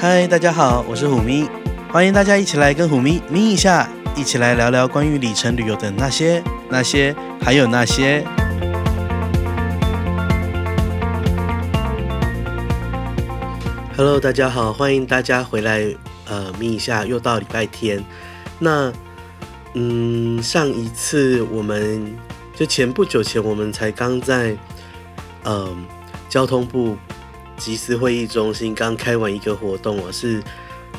[0.00, 1.46] 嗨，大家好，我是虎咪，
[1.92, 8.24] 欢迎大家一起来跟虎咪咪一下，一起来聊聊关于里程旅游的那些、那些，还有那些。
[13.94, 15.84] Hello，大家好，欢迎大家回来，
[16.26, 18.02] 呃，咪一下，又到礼拜天。
[18.58, 18.90] 那，
[19.74, 22.16] 嗯，上一次我们
[22.56, 24.56] 就前不久前，我们才刚在，
[25.44, 25.84] 嗯、
[26.30, 26.96] 交通部。
[27.60, 30.42] 集思会议中心刚开完一个活动啊，是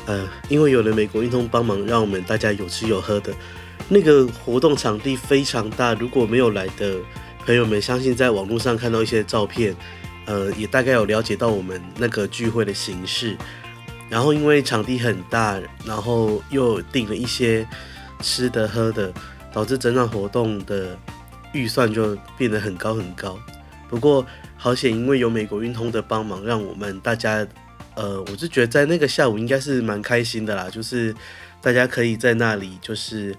[0.06, 3.34] 呃，因为有了美国运通帮忙，让我们大家有吃有喝的。
[3.88, 6.96] 那个活动场地非常大，如果没有来的
[7.44, 9.74] 朋友们，相信在网络上看到一些照片，
[10.24, 13.36] 呃，也大概有了解到我们那个聚会的形式。
[14.08, 17.66] 然后因为场地很大，然后又订了一些
[18.20, 19.12] 吃的喝的，
[19.52, 20.96] 导致整场活动的
[21.52, 23.36] 预算就变得很高很高。
[23.88, 24.24] 不过，
[24.62, 27.44] 好险，因为有美国运通的帮忙，让我们大家，
[27.96, 31.12] 呃，我是觉得在那个下午应该是蛮开心的啦，就是
[31.60, 33.34] 大家可以在那里，就是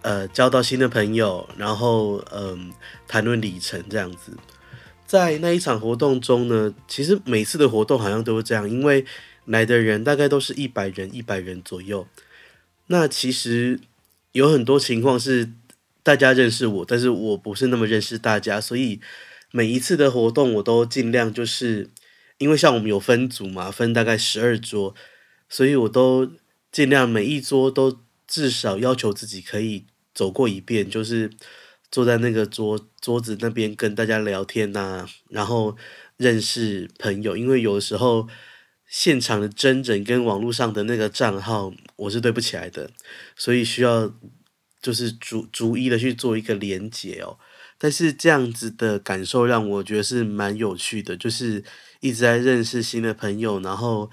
[0.00, 2.72] 呃交到新的朋友，然后嗯
[3.06, 4.32] 谈论里程这样子。
[5.06, 9.04] 在那一场活动中呢，其实每次的活动好像都是这样，因为
[9.44, 12.06] 来的人大概都是一百人，一百人左右。
[12.86, 13.78] 那其实
[14.32, 15.50] 有很多情况是
[16.02, 19.02] 大家认识我，但是我不是那么认识大家，所以。
[19.56, 21.88] 每一次的活动，我都尽量就是，
[22.38, 24.96] 因为像我们有分组嘛，分大概十二桌，
[25.48, 26.28] 所以我都
[26.72, 31.30] 尽量每一桌都至少要求自己可以走过一遍，就是
[31.88, 35.76] 坐在那个桌桌子那边跟大家聊天呐、然后
[36.16, 37.36] 认识朋友。
[37.36, 38.28] 因为有的时候
[38.88, 42.90] 现场的真人跟网络上的那个账号我是对不起来的，
[43.36, 44.12] 所以需要
[44.82, 47.38] 就是逐逐一的去做一个连接哦。
[47.84, 51.62] 但是这样子的感受让我觉得是蛮有趣的，就是
[52.00, 54.10] 一直在认识新的朋友，然后，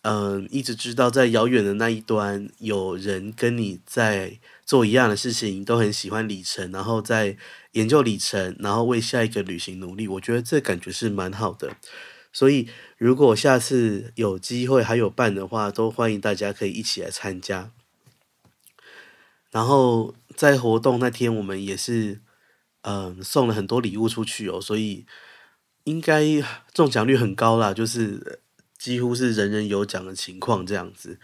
[0.00, 7.36] 嗯、一直知道在遥远的那一端有人跟你在做一样的事情，都很喜欢里程，然后在
[7.72, 10.08] 研究里程，然后为下一个旅行努力。
[10.08, 11.76] 我觉得这感觉是蛮好的。
[12.32, 17.70] 所以如果下次有机会还有办的话，都欢迎大家可以一起来参加。
[19.50, 22.20] 然后在活动那天，我们也是。
[22.82, 25.04] 嗯，送了很多礼物出去哦，所以
[25.84, 26.24] 应该
[26.72, 28.40] 中奖率很高啦，就是
[28.78, 31.18] 几乎是人人有奖的情况这样子。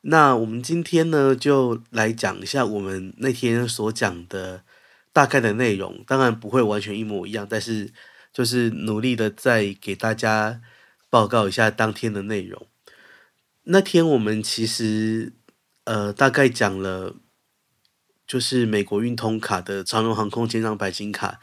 [0.00, 4.62] 那我们今天呢，就来讲一下我们那天所讲的
[5.12, 7.92] 大概的内容，当然不会完全一模一样，但是
[8.32, 10.62] 就是努力的再给大家
[11.10, 12.66] 报告一下当天的内容。
[13.64, 15.34] 那天我们其实
[15.84, 17.16] 呃大概讲了。
[18.28, 21.40] 就是美国运通卡的长荣航空千张白金卡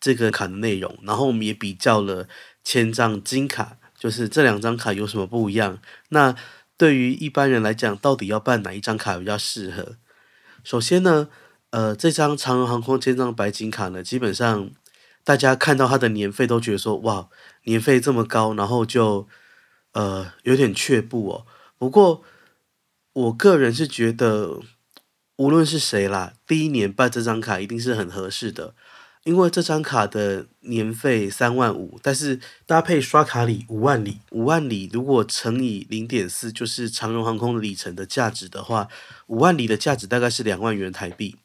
[0.00, 2.28] 这个卡的内容，然后我们也比较了
[2.62, 5.80] 千张金卡，就是这两张卡有什么不一样。
[6.10, 6.36] 那
[6.76, 9.96] 对于一般人来讲，到底要办哪一张卡比较适合？
[10.62, 11.28] 首先呢，
[11.70, 14.70] 呃，这张长荣航空千张白金卡呢，基本上
[15.24, 17.28] 大家看到它的年费都觉得说，哇，
[17.64, 19.26] 年费这么高，然后就
[19.94, 21.46] 呃有点却步哦。
[21.76, 22.22] 不过
[23.12, 24.60] 我个人是觉得。
[25.38, 28.74] 无论是谁啦，第一年办这张卡一定是很合适的，
[29.22, 38.88] 因为这张卡的年费三万五，但是搭配刷卡礼五万里，五万里如果乘以零点四，就是长荣航空里程的价值的话，
[39.28, 41.36] 五万里的价值大概是两万元台币。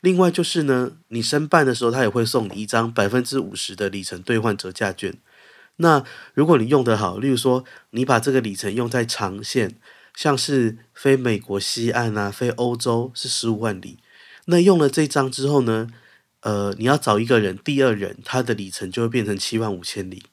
[0.00, 5.12] 另外就是呢，你申办的时候，他也会送你一张百分之五十的里程兑换折价券。
[5.78, 6.04] 那
[6.34, 9.74] 如果你用得好，例如说你把这个里程用在长线。
[10.14, 13.98] 像是飞美国西岸啊，飞欧洲是十五万里。
[14.46, 15.88] 那用了这张之后呢，
[16.40, 20.24] 呃，你要找一个人，第二人他的里程就会变成七万五千里。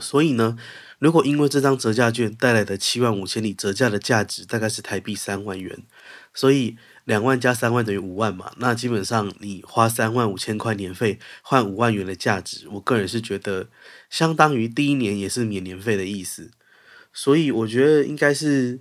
[0.00, 0.56] 所以呢，
[0.98, 5.82] 如果因为这张折价券带来的七万五千里折价的价值大概是台币三万元，
[6.32, 8.52] 所以两万加三万等于五万嘛。
[8.56, 13.68] 那基本上你花三万五千块年费换五万元的价值，我个人是觉得
[14.08, 16.50] 相当于第一年也是免年费的意思。
[17.12, 18.80] 所以我觉得应该是，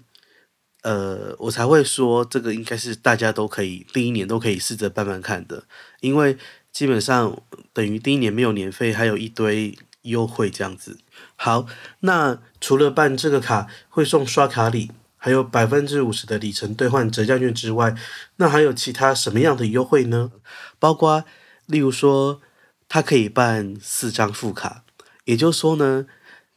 [0.84, 5.66] 呃，我才会说这个应该是大家都可以第一年都可以试着办办看的，
[6.00, 6.38] 因为
[6.72, 7.42] 基本上
[7.74, 10.98] 等于第一年没有年费，还有一堆优惠这样子。
[11.36, 11.68] 好，
[12.00, 17.94] 那除了办这个卡会送刷卡礼，还有百分之五十的里程兑换折价券之外，
[18.38, 20.32] 那还有其他什么样的优惠呢？
[20.80, 21.26] 包括
[21.66, 22.42] 例如说，
[22.88, 24.86] 它可以办四张副卡，
[25.26, 26.08] 也就是说呢。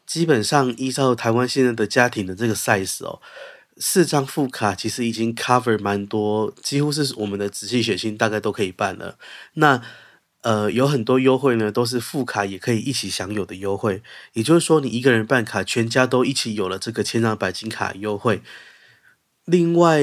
[0.07, 3.21] 基本上依照台湾现在的家庭的这个 size 哦，
[3.77, 9.17] 四张副卡其实已经 cover 蛮多，几乎是我们的直系血亲大概都可以办了。
[9.55, 9.83] 那
[10.43, 14.03] 呃，有很多优惠呢，都是副卡也可以一起享有的优惠。
[14.35, 18.43] 也就是说，你一个人办卡，全家都一起有了这个千张白金卡优惠。
[19.47, 20.03] 另外，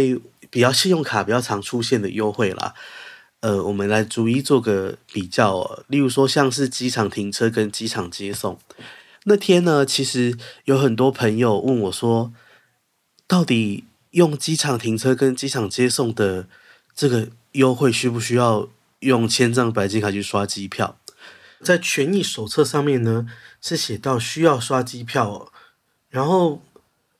[0.49, 2.73] 比较信用卡比较常出现的优惠啦，
[3.41, 5.85] 呃，我们来逐一做个比较哦。
[5.87, 8.57] 例如说，像是机场停车跟机场接送，
[9.25, 12.33] 那天呢，其实有很多朋友问我说，
[13.27, 16.47] 到底用机场停车跟机场接送的
[16.95, 18.67] 这个优惠需不需要
[18.99, 20.97] 用千张白金卡去刷机票？
[21.61, 23.27] 在权益手册上面呢，
[23.61, 25.51] 是写到需要刷机票哦。
[26.09, 26.63] 然后，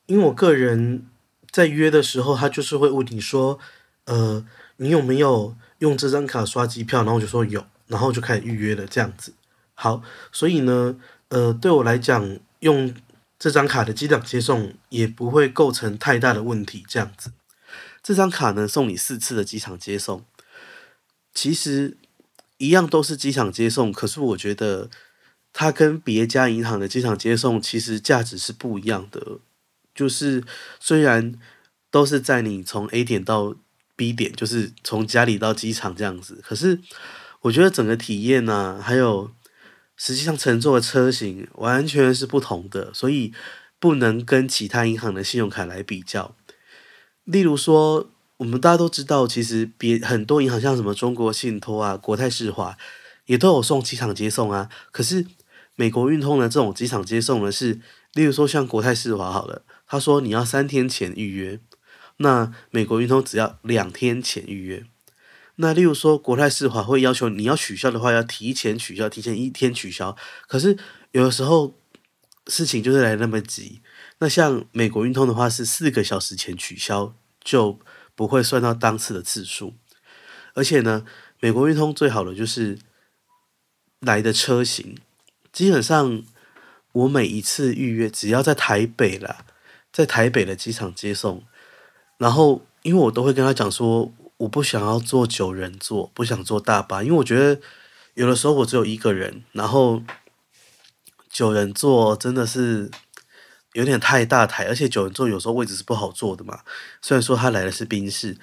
[0.06, 1.06] 因为我个人
[1.52, 3.60] 在约的时候，他就是会问你说，
[4.06, 4.44] 呃，
[4.78, 7.02] 你有没有用这张卡刷机票？
[7.02, 9.32] 然后我就说有，然后就开始预约了这样子。
[9.74, 10.02] 好，
[10.32, 10.96] 所以呢，
[11.32, 12.94] 呃，对我来讲，用
[13.38, 16.84] 这张卡的机场接送也不会构成太大的问题。
[16.86, 17.32] 这样子，
[18.02, 20.26] 这张卡呢，送你四次的机场接送。
[21.32, 21.96] 其实
[22.58, 24.90] 一样都是机场接送，可是我觉得
[25.54, 29.38] 它跟别家银行的机场接送其实价值是不一样的。
[29.94, 30.44] 就是
[30.78, 31.32] 虽然
[31.90, 33.54] 都是在你从 A 点到
[33.96, 36.78] B 点，就是从家里到机场这样子，可是
[37.40, 39.30] 我觉得整个体验呢、还有
[40.02, 43.32] 实际上乘坐的车型完全是不同的，所以
[43.78, 46.34] 不能跟其他银行的信用卡来比较。
[47.24, 48.08] 例如说。
[48.38, 52.76] 我们大家都知道，其实别很多银行，像什么中国信托啊、国泰世华，
[53.26, 54.68] 也都有送机场接送啊。
[54.90, 55.24] 可是
[55.76, 57.78] 美国运通的这种机场接送呢，是
[58.14, 61.60] 例如说像国泰世华好了，他说你要三天前预约，
[62.16, 64.84] 那美国运通只要两天前预约。
[65.56, 70.16] 那例如说国泰世华会要求你要取消的话，要提前取消，提前一天取消。
[70.46, 70.76] 可是
[71.12, 71.74] 有的时候
[72.46, 73.80] 事情就是来那么急，
[74.18, 77.78] 那像美国运通的话是四个小时前取消就。
[78.14, 79.72] 不会算到当次的次数，
[80.52, 81.06] 而且呢，
[81.40, 82.78] 美国运通最好的就是
[84.00, 84.98] 来的车型，
[85.50, 86.22] 基本上
[86.92, 89.46] 我每一次预约只要在台北啦，
[89.90, 91.42] 在台北的机场接送，
[92.18, 97.60] 然后因为我都会跟他讲说，我不想要坐九人座，不想坐大巴，因为我觉得
[98.14, 100.02] 有的时候我只有一个人，然后
[101.30, 102.90] 九人座真的是。
[103.74, 106.60] 有点太大台，而且九人座有时候位置是不好坐的嘛。
[107.00, 108.36] 虽然说他来的是宾士，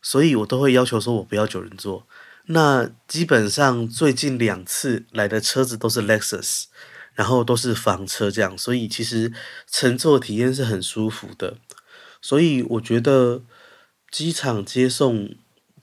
[0.00, 2.06] 所以我都会要求说我不要九人座。
[2.46, 6.66] 那基本上最近两次来的车子都是 Lexus，
[7.14, 9.32] 然后都是房车这样，所以其实
[9.68, 11.56] 乘坐体验是很舒服的。
[12.20, 13.42] 所以我觉得
[14.12, 15.34] 机场接送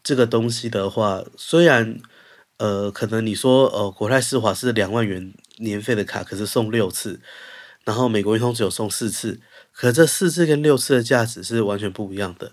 [0.02, 2.00] 这个东西的话，虽然
[2.56, 7.20] 呃可能你说呃国泰世华是两万元年费的卡，可是送六次。
[7.86, 9.40] 然后美国运通只有送四次，
[9.72, 12.52] 可这四次跟六次的价值是完全不一样的。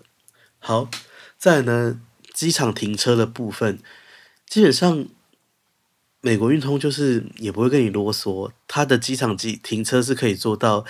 [0.57, 0.89] 好，
[1.37, 2.01] 再呢，
[2.33, 3.77] 机场停车的部分，
[4.47, 5.05] 基本上
[6.21, 10.83] 美国运通就是也不会跟你啰嗦，它的机场机停车是可以做到，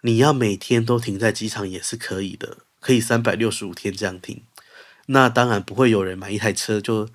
[0.00, 4.42] 你要每天都停在机场也是可以的，可以三百六十五天这样停。
[5.06, 7.08] 那当然不会有人买一台车就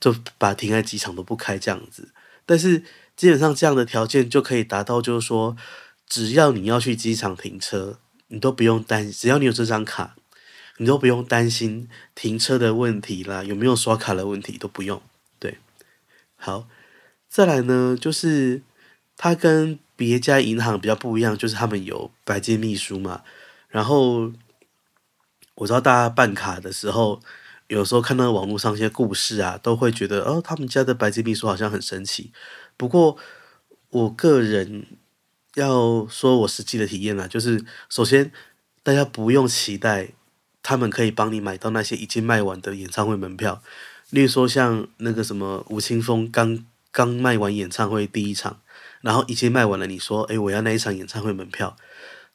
[0.00, 2.08] 就把停在机场都不开这样子，
[2.44, 2.82] 但是
[3.16, 5.56] 基本上这样的条件就可以达到，就是说。
[6.04, 7.98] 只要你要去机场停车，
[8.28, 9.12] 你都不用担心。
[9.12, 10.14] 只要你有这张卡，
[10.76, 15.00] 你都不用担心停车的问题啦，有没有刷卡的问题都不用。
[15.38, 15.56] 对，
[16.36, 16.68] 好，
[17.30, 18.60] 再来呢，就是
[19.16, 23.22] 它跟别家银行比较不一样，就是他们有白金秘书嘛。
[23.68, 24.30] 然后
[25.54, 27.20] 我知道大家办卡的时候，
[27.68, 32.32] 有时候看到网络上一些故事啊，都会觉得哦，他们家的白金秘书好像很神奇。
[32.76, 33.16] 不过
[33.90, 34.86] 我个人。
[35.56, 38.32] 要说我实际的体验呢，就是首先
[38.82, 40.08] 大家不用期待
[40.62, 43.62] 他们可以帮你买到那些已经卖完的演唱会门票，
[44.08, 48.62] 例如说像那个什么吴青峰刚刚卖完演唱会第一场，
[49.02, 51.76] 然后已经卖完了，你说诶，我要那一场演唱会门票，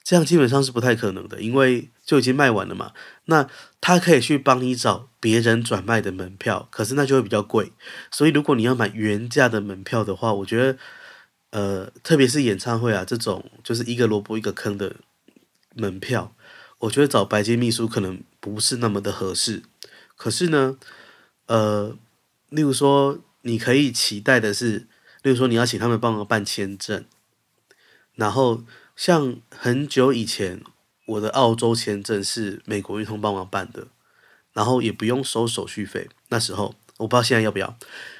[0.07, 2.93] 这样基本上是不太可能的，因为就已经卖完了嘛。
[3.25, 3.49] 那
[3.81, 7.73] 他可以去帮你找别人转卖的门票，可是那就会比较贵。
[8.09, 10.77] 所以如果你要买原价的门票的话，我觉得。
[11.51, 14.97] 呃，特别是演唱会啊，这种就是一个萝卜一个坑的
[15.75, 16.35] 门票，
[16.79, 19.63] 我觉得找白金秘书可能不是那么的合适。
[20.17, 20.77] 可是呢，
[21.45, 21.97] 呃，
[22.49, 24.87] 例如说你可以期待的是，
[25.23, 27.05] 例如说你要请他们帮忙办签证，
[28.15, 28.63] 然后
[28.97, 30.61] 像很久以前
[31.05, 33.87] 我的澳洲签证是美国运通帮忙办的，
[34.51, 36.09] 然后也不用收手续费。
[36.27, 37.77] 那时候我不知道现在要不要，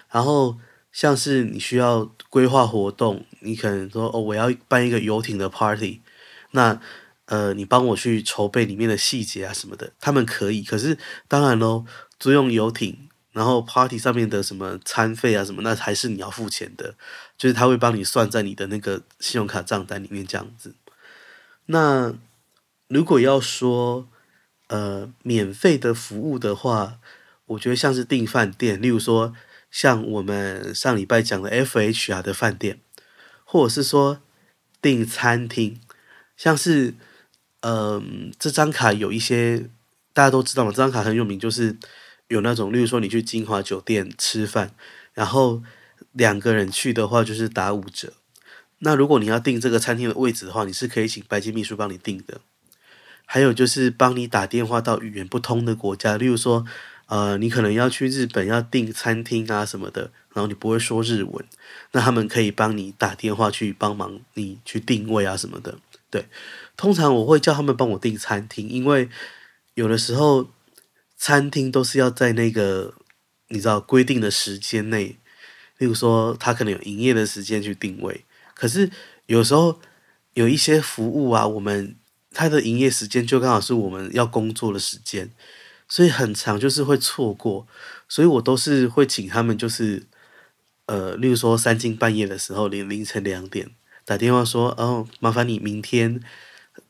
[0.09, 0.57] 然后。
[0.89, 6.01] 像是你需要规划活动，你可能说哦，我要办一个游艇的 party，
[6.51, 6.81] 那
[7.25, 10.63] 呃，你帮我去筹备里面的细节啊什么的，他们可以。
[10.63, 11.85] 可是当然喽，
[12.17, 16.95] 租用游艇，然后 party 上面的什么餐费啊什么，那还是你要付钱的，
[17.37, 20.73] 就是他会帮你算在你的那个信用卡账单里面这样子。
[21.67, 22.13] 那
[22.87, 24.07] 如果要说
[24.67, 26.99] 呃免费的服务的话，
[27.45, 29.33] 我觉得像是订饭店，例如说
[29.69, 32.79] 像我们上礼拜讲的 FHR 的饭店，
[33.45, 34.19] 或者是说
[34.81, 35.79] 订餐厅，
[36.35, 36.95] 像是
[37.61, 39.69] 嗯、这张卡有一些
[40.13, 41.77] 大家都知道嘛，这张卡很有名，就是。
[42.29, 44.75] 有那种，例如说你去金华酒店吃饭，
[45.13, 45.63] 然后
[46.17, 48.13] 两个人去的话就是打五折。
[48.79, 52.41] 那如果你要订这个餐厅的位置的话，你是可以请白金秘书帮你订的。
[53.25, 56.65] 还有就是帮你打电话到语言不通的国家，例如说，
[57.07, 61.45] 呃，你可能要去日本要订餐厅啊什么的，然后你不会说日文，
[61.91, 65.77] 那他们可以帮你打电话去帮忙你去定位啊什么的。
[66.09, 66.25] 对，
[66.75, 69.09] 通常我会叫他们帮我订餐厅，因为
[69.75, 70.49] 有的时候。
[71.19, 72.93] 餐厅都是要在那个
[73.47, 75.17] 你知道规定的时间内，
[75.77, 78.89] 例如说他可能有营业的时间去定位，可是
[79.27, 79.79] 有时候
[80.33, 81.95] 有一些服务啊，我们
[82.31, 85.31] 他的营业时间就刚好是我们要工作的时间，
[85.87, 87.67] 所以很长就是会错过，
[88.07, 90.03] 所以我都是会请他们就是
[90.85, 93.69] 呃，例如说三更半夜的时候，凌凌晨两点
[94.05, 96.21] 打电话说，哦，麻烦你明天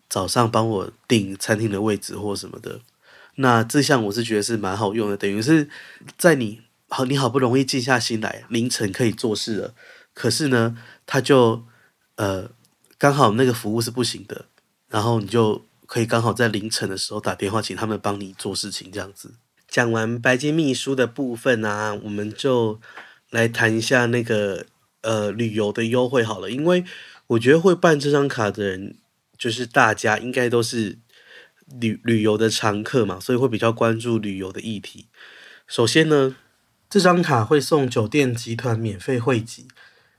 [0.09, 2.81] 早上帮我订餐厅的位置或什么的。
[3.35, 5.69] 那这项我是觉得是蛮好用的，等于是
[6.17, 9.73] 在你好你好不容易静下心来，凌晨可以做事了，
[10.13, 11.65] 可是呢，他就
[12.15, 12.49] 呃
[12.97, 14.45] 刚好那个服务是不行的，
[14.89, 19.35] 然后你就可以刚好在凌晨的时候打电话请他们帮你做事情，这样子。
[19.67, 22.79] 讲完白金秘书的部分啊，我们就
[23.29, 24.65] 来谈一下那个
[25.01, 26.83] 呃旅游的优惠好了，因为
[27.27, 28.97] 我觉得会办这张卡的人，
[29.37, 30.99] 就是大家应该都是。
[31.81, 35.07] 旅旅游的常客嘛，所以会比较关注旅游的议题。
[35.67, 36.37] 首先呢，
[36.89, 39.67] 这张卡会送酒店集团免费会籍，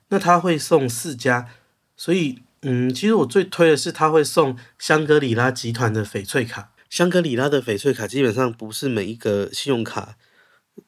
[0.09, 1.49] 那他会送四家，
[1.97, 6.73] 所以嗯，其实我最推的是他会送香格里拉集团的翡翠卡。
[6.91, 10.17] 香格里拉的翡翠卡基本上不是每一个信用卡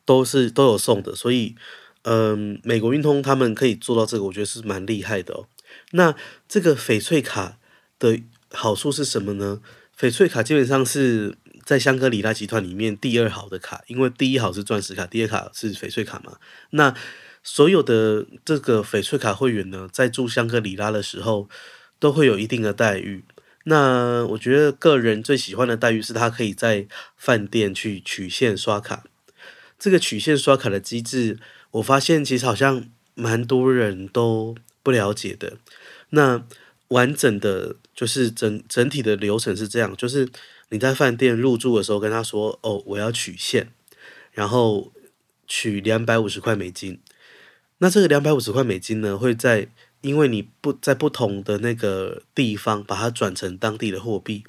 [0.05, 1.55] 都是都有送的，所以
[2.03, 5.47] 嗯，美国运通他们可以做到这个，我觉得是蛮厉害的哦。
[5.93, 6.15] 那
[6.49, 7.59] 这个翡翠卡
[7.99, 8.21] 的
[8.51, 9.61] 好处是什么呢？
[9.99, 11.37] 翡翠卡基本上是
[11.71, 16.33] 在香格里拉集团里面第二好的卡，因为第一好是钻石卡，第二卡是翡翠卡嘛。
[16.71, 16.93] 那
[17.45, 21.49] 所有的这个翡翠卡会员呢，在住香格里拉的时候
[22.01, 23.23] 都会有一定的待遇。
[23.67, 29.05] 那我觉得个人最喜欢的待遇是，他可以在饭店去取现刷卡。
[29.79, 31.39] 这个取现刷卡的机制，
[31.71, 32.85] 我发现其实好像
[33.15, 35.59] 蛮多人都不了解的。
[36.09, 36.45] 那
[36.89, 37.77] 完整的。
[37.93, 40.27] 就是整整体的流程是这样，就是
[40.71, 43.69] 你在饭店入住的时候跟他说，哦，我要取现，
[44.33, 44.93] 然后
[45.47, 47.01] 取两百五十块美金。
[47.79, 49.69] 那这个两百五十块美金呢，会在
[50.01, 54.45] 因为你不在不同的那个地方把它转成当地的货币，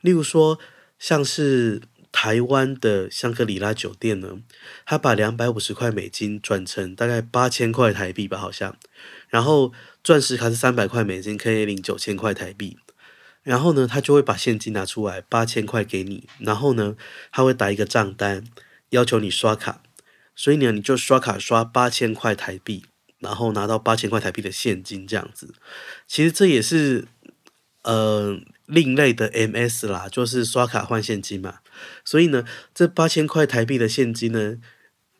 [0.00, 0.58] 例如说
[0.98, 4.38] 像是台湾的香格里拉酒店呢，
[4.84, 8.76] 他把两百五十块美金转成大概八千块台币吧，好像，
[9.28, 9.72] 然后。
[10.04, 12.76] 钻石卡是三百块美金，可以领九千块台币。
[13.42, 16.28] 然后呢，他就会把现金拿出来八千块给你。
[16.38, 16.96] 然后呢，
[17.30, 18.44] 他会打一个账单，
[18.90, 19.82] 要求你刷卡。
[20.34, 22.84] 所以呢，你就刷卡刷八千块台币，
[23.18, 25.54] 然后拿到八千块台币的现金这样子。
[26.06, 27.06] 其实这也是
[27.82, 31.58] 呃另类的 MS 啦，就是刷卡换现金嘛。
[32.04, 32.44] 所以呢，
[32.74, 34.58] 这八千块台币的现金呢，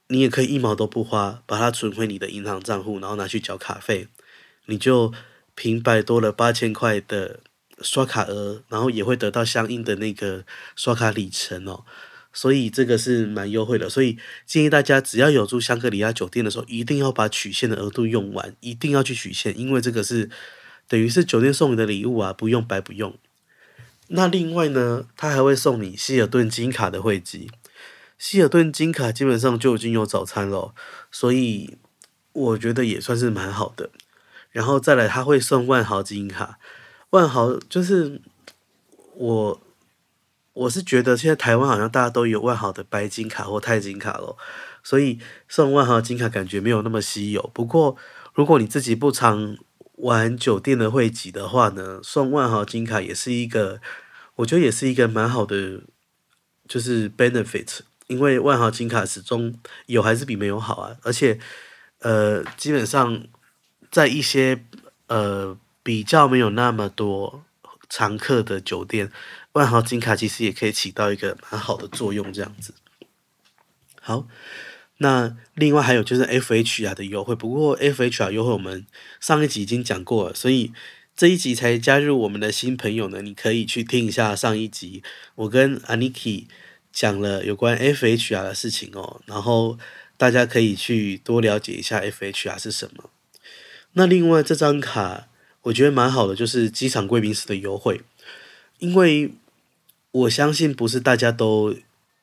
[0.09, 4.09] 你也可以一毛都不花，把它存回你的银行账户，然后拿去缴卡费。
[4.67, 5.13] 你就
[5.55, 7.41] 平白多了八千块的
[7.83, 10.45] 刷卡额，然后也会得到相应的那个
[10.77, 11.85] 刷卡里程哦，
[12.33, 13.89] 所以这个是蛮优惠的。
[13.89, 20.31] 所以建议大家只要有住香格里拉酒店的时候，一定要把曲线的额度用完，一定要去曲线，因为这个是
[20.89, 23.17] 等于是酒店送你的礼物啊，不用白不用。
[24.09, 27.51] 那另外呢，他还会送你希尔顿金卡的会籍，
[28.19, 30.75] 希尔顿金卡基本上就已经有早餐了，
[31.11, 31.79] 所以
[32.33, 33.91] 我觉得也算是蛮好的。
[34.51, 36.59] 然后再来，他会送万豪金卡，
[37.13, 38.21] 万豪就是
[39.15, 39.61] 我，
[40.53, 44.37] 我是觉得现在台湾好像大家都有万豪的白金卡或钛金卡咯，
[44.83, 47.51] 所以送万豪金卡感觉没有那么稀有。
[47.55, 47.97] 不过
[48.35, 49.57] 如果你自己不常
[49.97, 53.81] 玩酒店的会籍的话呢，送万豪金卡也是一个，
[54.37, 55.83] 我觉得也是一个蛮好的，
[56.67, 59.55] 就是 benefit，因为万豪金卡始终
[59.87, 61.39] 有还是比没有好啊，而且
[62.01, 63.25] 呃基本上。
[63.91, 64.65] 在一些
[65.09, 67.45] 呃比较没有那么多
[67.89, 69.11] 常客的酒店，
[69.53, 72.75] 万豪金卡其实也可以起到一个蛮好的作用，这样子。
[74.01, 74.27] 好，
[74.99, 78.87] 那另外还有就是 FHR 的优惠，不过 FHR 优惠我们
[79.21, 80.73] 上一集已经讲过了，所以
[81.17, 85.03] 这一集才加入我们的新朋友呢，你可以去听一下上一集，
[85.35, 86.47] 我跟 Aniki
[86.93, 89.79] 讲了有关 FHR 的事情哦，然后
[90.17, 93.11] 大家可以去多了解一下 FHR 是什么。
[93.93, 95.29] 那另外这张卡
[95.63, 98.01] 我觉得蛮好的，就是机场贵宾室的优惠，
[98.79, 99.33] 因为
[100.11, 101.75] 我相信不是大家都。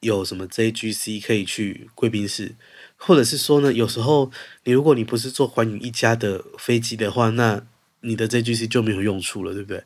[0.02, 2.56] 有什么 JGC 可以去贵宾室，
[2.96, 4.32] 或者是说呢，有时候
[4.64, 7.62] 你如果你不是坐寰宇一家的飞机的话，那
[8.00, 9.84] 你的 JGC 就没有用处了，对不对？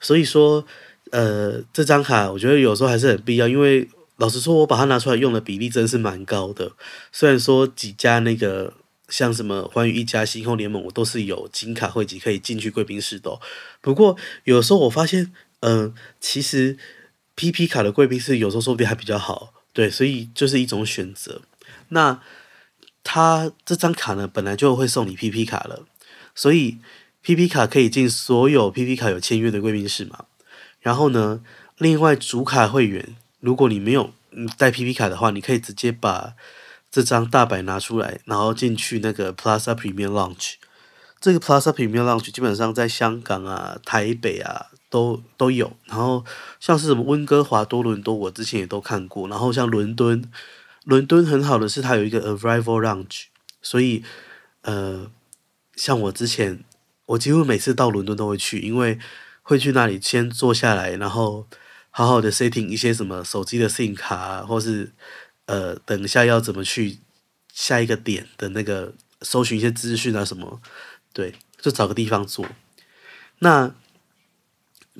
[0.00, 0.66] 所以说，
[1.12, 6.72] 呃，这张卡我觉得有时候还是很必要，因为老实说，我把它拿出来用的比例真是蛮高的。
[7.10, 8.74] 虽然说几家那个
[9.08, 13.38] 像什么寰宇一家、星空联盟，我都是有金卡会籍可以进去贵宾室的。
[13.80, 16.78] 不过有时候我发现，嗯、其实
[17.36, 19.52] PP 卡的贵宾室有时候说不定还比较好。
[19.72, 21.42] 对，所以就是一种选择。
[21.88, 22.22] 那
[23.02, 25.84] 他这张卡呢，本来就会送你 PP 卡了，
[26.34, 26.78] 所以
[27.24, 30.26] PP 卡可以进所有 PP 卡有签约的贵宾室嘛。
[30.80, 31.40] 然后呢，
[31.78, 34.12] 另外主卡会员，如果你没有
[34.56, 36.34] 带 PP 卡的话，你可以直接把
[36.94, 40.52] 这张大白拿出来，然后进去那个 Plaza Premium Lounge。
[41.18, 44.66] 这个 Plaza Premium Lounge 基本上在香港啊、台北啊。
[44.90, 46.24] 都都有，然后
[46.60, 49.26] 像是什么温哥华、多伦多，我之前也都看过。
[49.26, 50.30] 然后像伦敦，
[50.84, 53.24] 伦敦很好的是它有一个 Arrival Lounge，
[53.60, 54.04] 所以
[54.62, 55.10] 呃，
[55.74, 56.62] 像我之前，
[57.06, 59.00] 我几乎每次到伦敦都会去，因为
[59.42, 61.48] 会去那里先坐下来，然后
[61.90, 64.92] 好好的 setting 一些什么手机的 SIM 卡啊，或是
[65.46, 66.98] 呃，等一下要怎么去
[67.52, 70.60] 下一个点的那个搜寻一些资讯啊什么，
[71.12, 72.46] 对，就找个地方做。
[73.40, 73.74] 那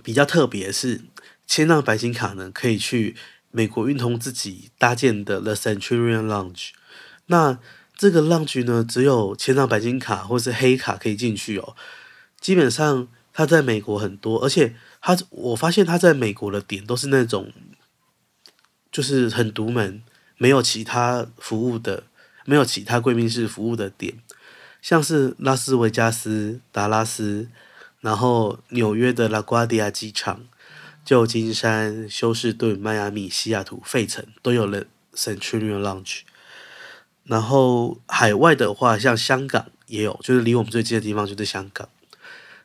[0.03, 1.03] 比较特别是，
[1.47, 3.17] 签上白金卡呢，可以去
[3.51, 6.71] 美国运通自己搭建的 The Centurion Lounge。
[7.27, 7.59] 那
[7.97, 11.77] 这个 Lounge 呢，只有签上白金卡或是黑卡可以进去哦。
[12.41, 17.53] 基本上，它在美国很多，而且它我发现它在美国的点都是那种，
[18.90, 20.03] 就是很独门，
[20.37, 22.05] 没有其他服务的，
[22.44, 24.14] 没有其他贵宾室服务的点，
[24.83, 27.49] 像是拉斯维加斯、达拉斯。
[28.01, 30.42] 然后纽约的拉瓜迪亚机场、
[31.07, 36.20] 旧金山、休斯顿、迈阿密、西雅图、费城都有了 Centurion Lounge。
[37.25, 41.88] 然后海外的话，像香港也有，就是离我们最近的地方就是香港。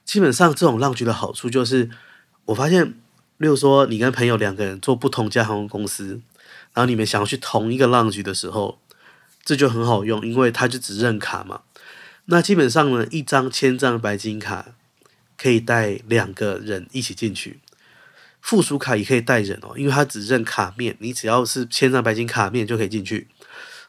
[0.04, 1.90] 基本上这种 Lounge 的好处就是，
[2.44, 2.96] 我发现，
[3.38, 6.20] 例如说你跟朋友两个人坐不同家航空公司，
[6.74, 8.80] 然后你们想要去同一个 Lounge 的时候，
[9.44, 11.62] 这就很好用，因为它就只认卡嘛。
[12.26, 14.76] 那基本上呢，一张千张白金卡。
[15.42, 17.62] 可以带两个人一起进去，
[18.42, 23.30] 附属卡也可以带人哦，因为它只认卡面，你只要是千张白金卡面就可以进去。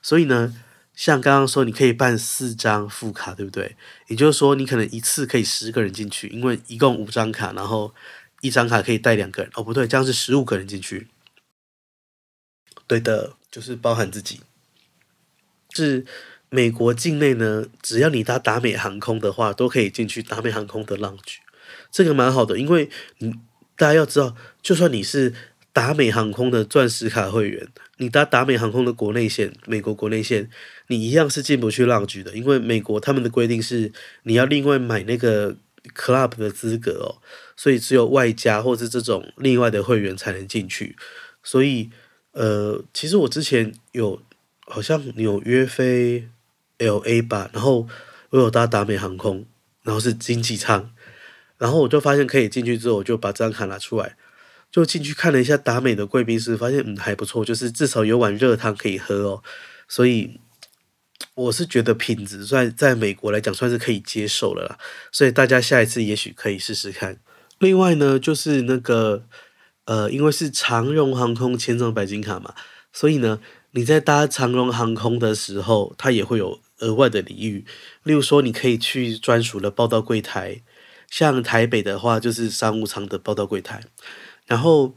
[0.00, 0.54] 所以呢，
[0.94, 3.74] 像刚刚说，你可以办四张副卡，对不对？
[4.06, 7.92] 也就是说，你可能一次可以十个人进去，因为一共五张卡，然后
[8.42, 9.50] 一张卡可以带两个人。
[9.56, 11.08] 哦，不对，这样是十五个人进去。
[12.90, 14.40] 对的，就是包含自己。
[15.72, 16.04] 是。
[16.52, 21.36] 美国境内呢，只要你搭达美航空的话，都可以进去达美航空的 lounge，
[21.92, 23.32] 这个蛮好的，因为你
[23.76, 25.32] 大家要知道，就算你是
[25.72, 30.50] 达美航空的钻石卡会员，你搭达美航空的国内线，美国国内线，
[30.88, 33.92] 你一样是进不去 lounge 的，因为美国他们的规定是
[34.24, 35.56] 你要另外买那个
[35.94, 37.22] club 的资格哦，
[37.56, 40.96] 所以只有外加或是这种另外的会员才能进去，
[41.44, 41.90] 所以
[42.32, 44.20] 呃，其实我之前有
[44.66, 46.28] 好像纽约飞。
[46.82, 47.86] L A 吧，然后
[48.30, 49.44] 我有搭达美航空，
[49.82, 50.90] 然后是经济舱，
[51.58, 54.16] 然后我就发现可以进去之后，我就把这张卡拿出来，
[54.72, 59.42] 就进去看了一下达美的贵宾室，发现嗯还不错，就是至少有碗热汤可以喝哦，
[59.88, 60.40] 所以
[61.34, 64.78] 我是觉得品质算在美国来讲算是可以接受了啦，
[65.12, 67.20] 所以大家下一次也许可以试试看。
[67.58, 69.26] 另外呢，就是那个
[69.84, 72.54] 呃，因为是长荣航空签证白金卡嘛，
[72.92, 73.40] 所以呢，
[73.72, 76.60] 你在搭长荣航空的时候，它也会有。
[76.80, 77.66] 额外的礼遇，
[78.04, 80.62] 例如说，你可以去专属的报到柜台，
[81.10, 83.82] 像台北的话就是商务舱的报到柜台。
[84.46, 84.94] 然后，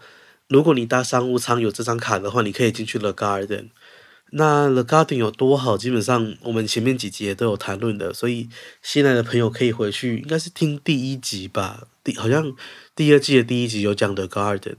[0.48, 3.72] 如果你搭商务舱有这张卡的话，你可以进去 The Garden。
[4.32, 5.78] 那 The Garden 有多好？
[5.78, 8.48] 基本上我们前面几集也都有谈论的，所以
[8.82, 12.56] 新来的朋友可以回去，应该是听第一集吧，第好像
[12.96, 14.76] 第二季的第一集有讲的 Garden。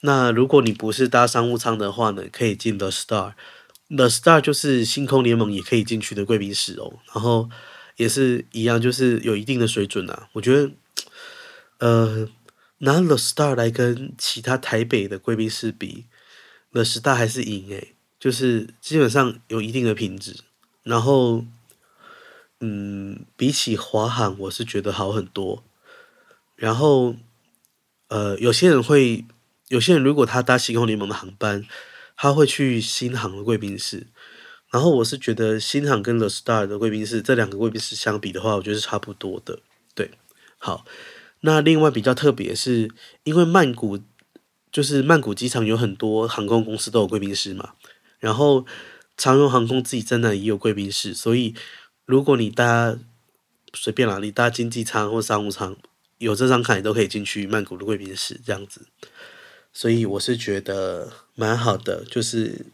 [0.00, 3.34] 那如果你不是搭商务舱的话呢，可以进 The Star。
[3.88, 7.50] The Star 就是星空联盟也可以进去的贵宾室哦，然后
[7.96, 10.28] 也是一样，就是有一定的水准啊。
[10.32, 10.70] 我觉得，
[11.78, 12.28] 呃，
[12.78, 16.06] 拿 The Star 来跟其他台北的贵宾室比
[16.72, 17.94] ，The Star 还是赢诶。
[18.18, 20.36] 就是基本上有一定的品质，
[20.84, 21.44] 然后，
[22.60, 25.64] 嗯，比起华航，我是觉得好很多。
[26.54, 27.16] 然后，
[28.12, 29.24] 呃，有些人会，
[29.68, 31.64] 有些人如果他搭星空联盟的航班，
[32.14, 34.08] 他会去新航的贵宾室。
[34.70, 39.60] 然后我是觉得新航跟 The Star 的贵宾室这两个贵宾室相比的话，我觉得是差不多的。
[39.94, 40.10] 对，
[40.58, 40.84] 好，
[41.40, 42.90] 那另外比较特别是，
[43.24, 43.98] 因为曼谷
[44.70, 47.72] 就是曼谷机场有很多航空公司都有贵宾室嘛，
[48.18, 48.66] 然后
[49.16, 51.54] 长荣航空自己在那也有贵宾室，所以
[52.04, 52.94] 如果你搭
[53.72, 55.74] 随便啦，你搭经济舱或商务舱，
[56.22, 58.86] 有这张卡你都可以进去曼谷的贵宾室这样子，
[59.72, 62.66] 所以我是觉得蛮好的，就是。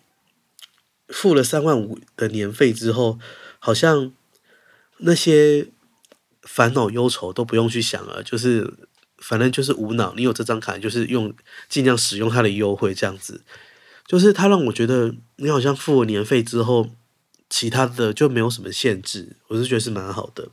[1.10, 3.18] 付了三万五的年费之后，
[3.58, 4.12] 好像
[4.98, 5.68] 那些
[6.42, 8.74] 烦恼忧愁都不用去想了，就是
[9.16, 10.12] 反正就是无脑。
[10.14, 11.32] 你有这张卡，就是用
[11.66, 13.40] 尽量使用它的优惠，这样子。
[14.06, 16.90] 就是它让我觉得，你好像付了年费之后，
[17.48, 20.50] 其他的就没有什么限制，我是觉得是蛮好的。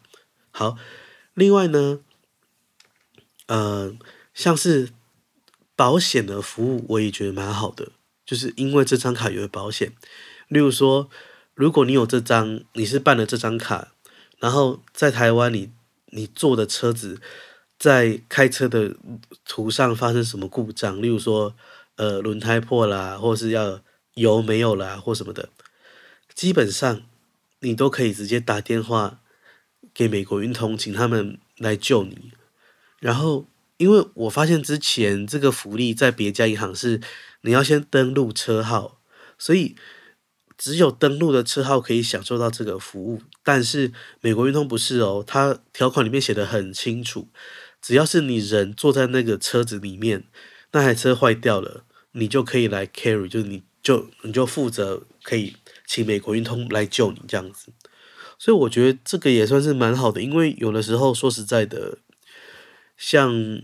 [0.52, 0.78] 好，
[1.34, 2.00] 另外呢，
[3.48, 3.96] 呃，
[4.34, 4.90] 像是
[5.76, 7.92] 保险的服务，我也觉得蛮好的，
[8.26, 9.94] 就是因为这张卡有保险。
[10.48, 11.10] 例如说，
[11.54, 13.90] 如果你有这张，你是办了这张卡，
[14.40, 15.72] 然后在台湾你
[16.08, 17.20] 你坐的车子
[17.78, 18.96] 在开车的
[19.46, 21.56] 途上发生什么故障，例如说
[21.98, 23.82] 呃轮胎破啦，或是要
[24.16, 25.50] 油没有啦或什么的，
[26.34, 27.02] 基本上
[27.60, 29.20] 你都可以直接打电话
[29.94, 32.32] 给美国运通，请他们来救你。
[33.06, 33.46] 然后，
[33.78, 37.00] 因为我发现之前这个福利在别家银行是
[37.42, 39.00] 你要先登录车号，
[39.38, 39.76] 所以。
[40.58, 43.92] 只有登录的车号可以享受到这个服务，但是
[44.22, 47.28] 美国运通不是哦，它条款里面写得很清楚，
[47.82, 50.24] 只要是你人坐在那个车子里面，
[50.72, 57.74] 那台车坏掉了，你就可以来 carry，就是你就你就负责可以请美国运通来救你这样子，
[58.40, 61.98] 所以我觉得这个也算是蛮好的，因为有的时候说实在的，
[62.98, 63.62] 像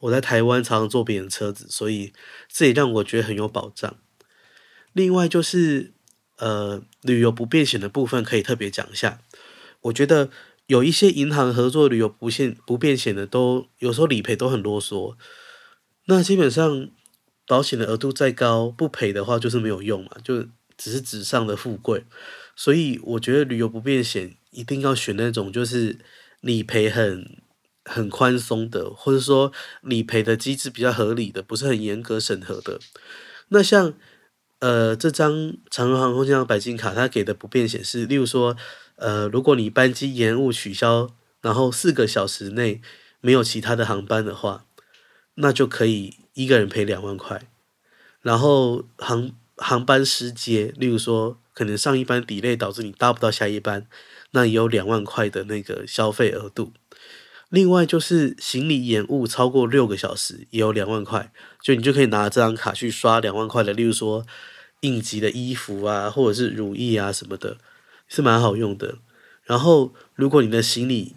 [0.00, 2.12] 我在台湾常常坐别人车子，所以
[2.48, 3.96] 这也让我觉得很有保障。
[4.92, 5.92] 另外就是。
[6.38, 9.20] 呃，旅游不便险的部分可以特别讲一下。
[9.82, 10.28] 我觉得
[10.66, 15.14] 有一些银行合作旅游不限不便险的，都有时候理赔都很啰嗦。
[16.06, 16.88] 那基本上
[17.46, 20.42] 保险的额度再高，不赔的话就是没有用嘛，就
[20.76, 22.02] 只是纸上的富贵。
[22.56, 26.00] 所以我觉得旅游不便险一定要选那种就是
[26.40, 27.40] 理赔很
[27.84, 32.78] 很宽松的，或者说理赔的机制比较合理的，不是很严格审核的。
[33.48, 33.94] 那像。
[34.62, 38.56] 呃，这张长荣航空这张白金卡，它给的不便显示，例如说，
[38.94, 42.80] 呃，如果你班机延误取消，然后四个小时内
[43.20, 44.64] 没有其他的航班的话，
[45.34, 47.48] 那就可以一个人赔两万块。
[48.20, 53.88] 然后航航班失接，例如说可能上一班 delay 导致你搭不到下一班，
[54.30, 56.72] 那也有两万块的那个消费额度。
[57.52, 61.30] 另外就是行李延误超过六个小时，也有两万块，
[61.62, 64.26] 就你就可以拿这张卡去刷两万块的，例如说。
[64.84, 67.56] 应急的衣服啊，或者是乳液啊什么的，
[68.08, 68.98] 是蛮好用的。
[69.44, 71.14] 然后，如果你的行李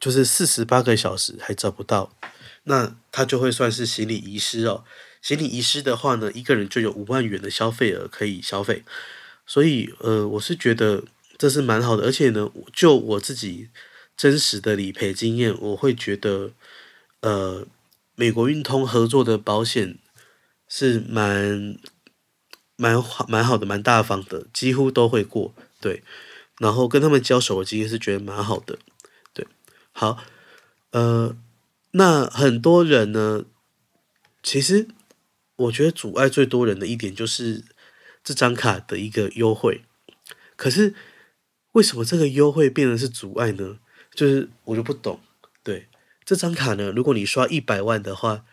[0.00, 2.16] 就是四十八个小时还找不到，
[2.62, 4.82] 那它就会算是行李遗失哦。
[5.20, 8.82] 行李遗失的话呢，一个人就有五万元的消费额可以消费。
[9.44, 11.04] 所以，呃，我是觉得
[11.36, 12.04] 这是蛮好的。
[12.04, 13.68] 而且呢，就我自己
[14.16, 16.52] 真实的理赔经验，我会觉得，
[17.20, 17.66] 呃，
[18.14, 19.98] 美国运通合作的保险
[20.68, 21.76] 是蛮。
[22.76, 26.02] 蛮好，蛮好的，蛮大方的，几乎都会过，对。
[26.58, 28.80] 然后跟他们交手，我其实是觉得蛮好的，
[29.32, 29.46] 对。
[29.92, 30.18] 好，
[30.90, 31.36] 呃，
[31.92, 33.44] 那很多人呢，
[34.42, 34.88] 其实
[35.54, 37.62] 我觉得阻碍最多人的一点就是
[38.24, 39.84] 这张卡的一个优惠。
[40.56, 40.96] 可是
[41.74, 43.78] 为什么这个优惠变成是阻碍呢？
[44.14, 45.20] 就是我就不懂。
[45.62, 45.88] 对，
[46.24, 48.44] 这张卡呢，如果你刷一百万的话。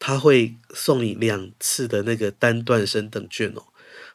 [0.00, 3.64] 他会送你两次的那个单段升等券哦，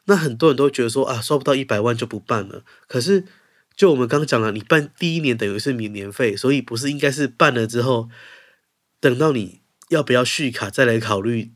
[0.04, 2.64] 那很多人都觉得说啊，刷不到一百万就不办了。
[2.88, 3.24] 可是，
[3.76, 8.08] 就我们刚讲了，你办第一年等于是免年费，所以不是应该是办了之后，
[8.98, 11.52] 等到你要不要续卡再来考虑，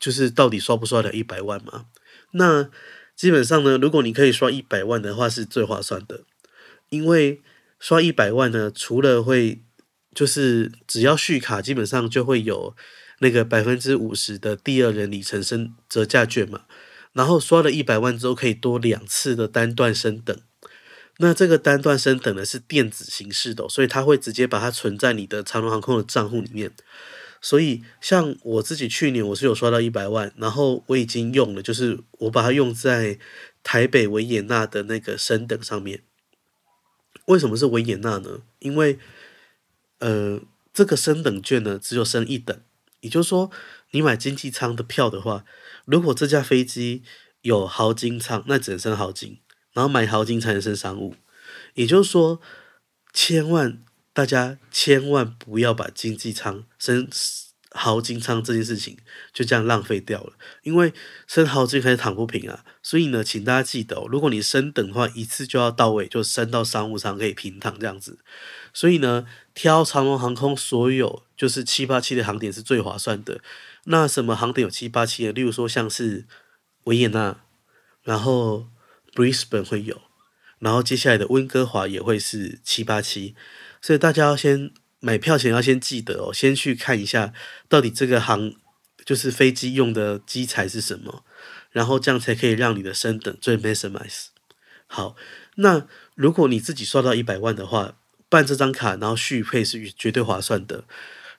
[0.00, 1.84] 就是到底刷不刷了一百万嘛？
[2.30, 2.70] 那
[3.14, 6.22] 基本上呢，如果你可以刷一百万的话，是最划算的，
[6.88, 7.42] 因为
[7.84, 9.62] 刷一百万呢，除了会
[10.14, 12.74] 就是只要续卡，基本上就会有。
[13.20, 16.62] 那个百分之五十的第二人里程升折价券嘛，
[17.12, 20.36] 然后刷了一百万之后可以多两次的单段升等，
[21.18, 26.72] 那这个单段升等呢是电子形式的，所以它会直接把它存在你的长荣航空的账户里面，
[27.40, 33.18] 所以像我自己去年我是有刷到一百万，然后我已经用了，就是我把它用在
[33.62, 36.02] 台北维也纳的那个升等上面。
[37.26, 38.42] 为什么是维也纳呢？
[38.58, 38.98] 因为
[39.98, 40.40] 呃，
[40.72, 42.60] 这个升等券呢只有升一等，
[43.00, 43.50] 也就是说，
[43.90, 45.44] 你买经济舱的票的话，
[45.84, 47.02] 如果这架飞机
[47.42, 49.40] 有豪金舱，那只能升豪金，
[49.72, 51.14] 然后买豪金才能升商务。
[51.74, 52.40] 也就是说，
[53.12, 53.80] 千万。
[54.16, 57.08] 大家千万不要把经济舱升
[57.76, 58.96] 豪金舱这件事情
[59.32, 60.94] 就这样浪费掉了，因为
[61.26, 62.64] 升豪经还是躺不平啊。
[62.82, 68.20] 所以呢，请大家记得，如果你升等的话，一次就要到位，就升到商务舱可以平躺这样子。
[68.72, 73.40] 所以呢，挑长荣航空所有就是七八七的航点是最划算的。
[73.86, 75.32] 那什么航点有七八七的？
[75.32, 76.26] 例如说像是
[76.84, 77.40] 维也纳，
[78.04, 78.68] 然后
[79.14, 80.00] Brisbane 会有，
[80.60, 83.34] 然后接下来的温哥华也会是七八七。
[83.82, 84.70] 所以大家要先
[85.04, 87.34] 买票前要先记得哦，先去看一下
[87.68, 88.54] 到底这个航
[89.04, 91.22] 就是飞机用的机材是什么，
[91.72, 94.28] 然后这样才可以让你的升等最 maximize。
[94.86, 95.14] 好，
[95.56, 97.96] 那如果你自己刷到一百万的话，
[98.30, 100.84] 办这张卡然后续费是绝对划算的。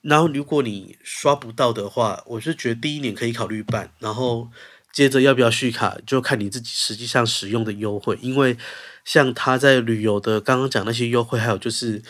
[0.03, 4.51] 然后如果你刷不到的话，我是觉得第一年可以考虑办，然后
[4.93, 8.55] 接着要不要续卡就看你自己实际上使用的优惠，因为
[9.03, 12.03] 像他在旅游的刚刚讲那些优惠，还有就是。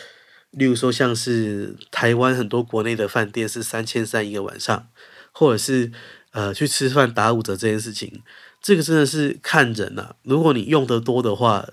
[0.52, 4.88] 例如说，像是台湾很多国内的饭店是三千三一个晚上，
[5.32, 5.92] 或者是
[6.30, 8.22] 呃去吃饭打五折这件事情，
[8.62, 11.68] 这个真的是看人呐、如果你用得多的话，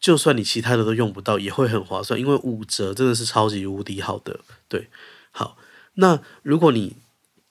[0.00, 4.40] 就算你其他的都用不到，也会很划算，因为五折真的是超级无敌好的。
[4.68, 4.88] 对，
[5.30, 5.56] 好，
[5.94, 6.96] 那如果你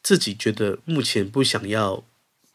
[0.01, 2.03] 自己觉得目前不想要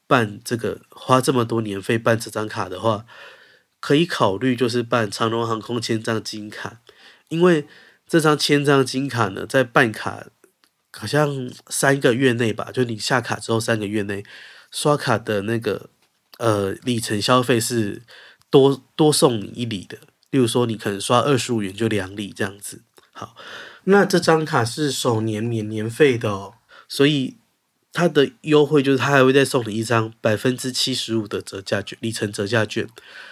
[0.07, 3.07] 办这个花这么多年费办这张卡的话，
[3.81, 6.81] 可以考虑就是办长荣航空签帐金卡，
[7.29, 7.67] 因为。
[8.09, 10.27] 这张千张金卡呢，在办卡
[10.93, 14.25] 好像三个月内吧，就你下卡之后三个月内
[14.73, 15.91] 刷卡的那个
[16.39, 18.03] 呃里程消费是
[18.51, 19.99] 多多送你一礼的。
[20.31, 22.83] 例如说，你可能刷二十五元就两礼这样子。
[23.13, 23.37] 好，
[23.85, 26.55] 那这张卡是首年免年费的哦，
[26.89, 27.37] 所以。
[27.91, 32.87] 它的优惠就是，它还会再送你一张百分之七十五的折价券，里程折价券，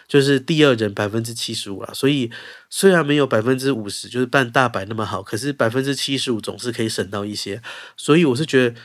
[0.09, 1.91] 就是第二人百分之七十五啦。
[1.93, 2.31] 所以
[2.71, 7.63] 虽然没有百分之五十，就是办大百那么好，可是百分之七十五总是可以省到一些。
[7.97, 8.77] 所以我是觉得，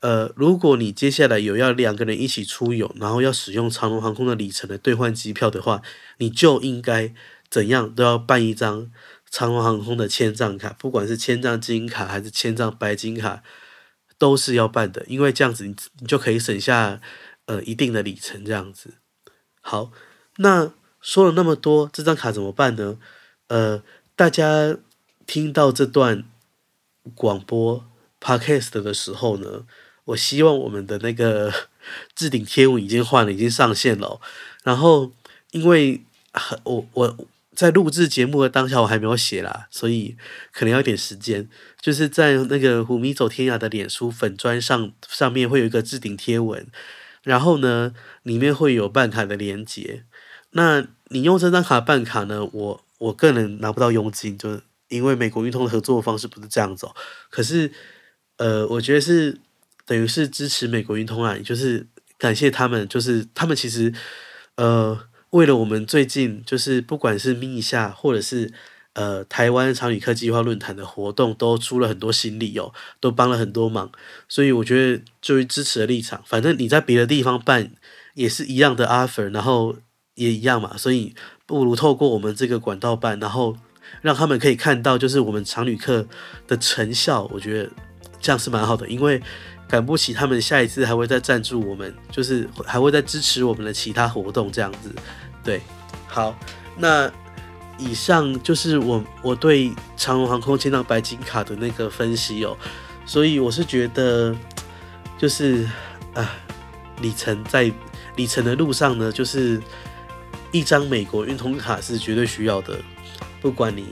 [0.00, 5.80] 呃，如果你接下来有要两个人一起出游，然后要使用长荣航空的里程来兑换机票的话，
[6.18, 7.12] 你就应该
[7.48, 8.90] 怎样都要办一张
[9.30, 13.42] 长荣航空的签帐卡，不管是签帐金卡还是签帐白金卡。
[14.18, 17.00] 都是要办的，因为这样子你你就可以省下
[17.46, 18.94] 呃一定的里程这样子。
[19.60, 19.90] 好，
[20.36, 22.98] 那说了那么多，这张卡怎么办呢？
[23.48, 23.82] 呃，
[24.16, 24.76] 大家
[25.26, 26.24] 听到这段
[27.14, 27.84] 广播
[28.20, 29.66] podcast 的时候呢，
[30.06, 31.52] 我希望我们的那个
[32.14, 34.20] 置顶贴文已经换了，已经上线了。
[34.62, 35.12] 然后
[35.52, 36.04] 因为
[36.64, 37.16] 我我。
[37.54, 40.16] 在录制节目的当下，我还没有写啦，所以
[40.52, 41.48] 可能要一点时间。
[41.80, 46.66] 就是在那个虎迷走天涯的脸书粉砖上，上面会有一个置顶贴文，
[47.22, 50.04] 然后呢，里面会有办卡的连接。
[50.50, 56.94] 那你用这张卡办卡呢，我我个人拿不到佣金，就因为美国运通的合作方式不是这样走。
[57.30, 57.70] 可是，
[58.38, 59.38] 呃，我觉得是
[59.86, 61.86] 等于是支持美国运通啊，就是
[62.18, 63.92] 感谢他们，就是他们其实，
[64.56, 65.08] 呃。
[65.34, 68.52] 为了我们最近就是不管是咪一下或者是
[68.92, 73.90] 呃台湾长旅客计划论坛的活动，都出了很多心力哦，都帮了很多忙，
[74.28, 77.72] 所以我觉得就是支持的立场，反正你在别的地方办
[78.14, 79.74] 也是一样的 offer，然后
[80.14, 81.12] 也一样嘛，所以
[81.46, 83.56] 不如透过我们这个管道办，然后
[84.02, 86.06] 让他们可以看到就是我们长旅客
[86.46, 87.68] 的成效，我觉得
[88.20, 89.20] 这样是蛮好的，因为
[89.66, 94.94] 赶不起他们下一次还会再赞助我们，就是还会再支持我们的其他活动这样子。
[95.44, 95.60] 对，
[96.08, 96.34] 好，
[96.76, 97.10] 那
[97.76, 102.56] 以上就是我我对长荣航空签到白金卡的那个分析哦，
[103.04, 104.34] 所以我是觉得，
[105.18, 105.68] 就是
[106.14, 106.34] 啊，
[107.02, 107.70] 里程在
[108.16, 109.60] 里程的路上呢，就是
[110.50, 112.78] 一张美国运通卡是绝对需要的，
[113.40, 113.88] 不管你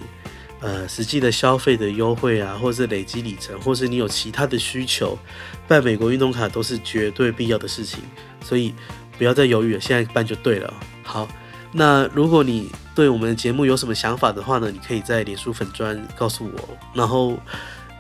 [0.61, 5.19] 呃实际的消费的优惠啊，或是累积里程，或是你有其他的需求，
[5.67, 7.99] 办美国运通卡都是绝对必要的事情，
[8.45, 8.73] 所以
[9.19, 11.29] 不要再犹豫了，现在办就对了，好。
[11.73, 17.39] 那如果你对我们的节目有什么想法的话呢，你可以在脸书粉专告诉我，然后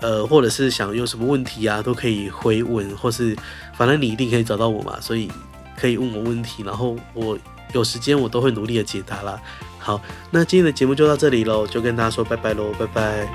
[0.02, 3.36] 呃，或者是想有什么问题啊，都可以回文，或是
[3.74, 5.30] 反正你一定可以找到我嘛，所以
[5.76, 7.38] 可以问我问题，然后我
[7.72, 9.40] 有时间我都会努力的解答啦。
[9.78, 13.26] 好，那今天的节目就到这里喽，就跟大家说拜拜喽，拜拜。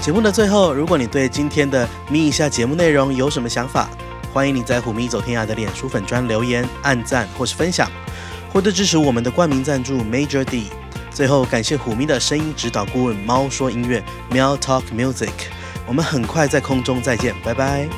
[0.00, 3.88] 节目的最后，如果你对今天的咪一下节目内容有什么想法，
[4.36, 7.90] 欢迎你在虎迷走天涯的脸书粉专留言、按赞或是分享，
[8.52, 10.66] 获得支持我们的冠名赞助 Major D。
[11.10, 15.30] 最后，感谢虎迷的声音指导顾问猫说音乐 Meow Talk Music。
[15.86, 17.88] 我们很快在空中再见，拜拜。